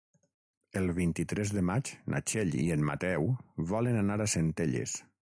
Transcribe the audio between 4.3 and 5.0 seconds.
Centelles.